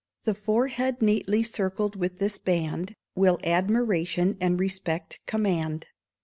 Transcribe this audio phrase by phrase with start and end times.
[0.23, 5.89] The forehead neatly circled with this band, Will admiration and respect command.